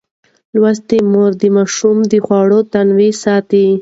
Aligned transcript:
لوستې 0.59 0.97
مور 1.11 1.31
د 1.41 1.43
ماشوم 1.55 1.97
د 2.11 2.13
خوړو 2.25 2.59
تنوع 2.71 3.11
ساتي. 3.23 3.65